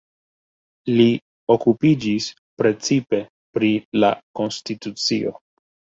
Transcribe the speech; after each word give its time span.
Li 0.99 1.05
okupiĝis 1.55 2.29
precipe 2.61 3.19
pri 3.59 3.73
la 4.05 4.11
konstitucio. 4.41 5.35